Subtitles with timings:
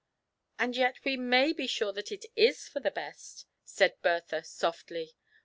[0.57, 5.13] "And yet we may be sure that it is for the best," said Bertha, softly.